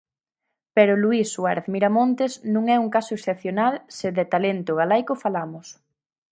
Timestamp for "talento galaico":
4.33-5.13